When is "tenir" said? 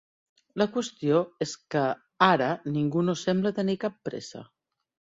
3.63-3.81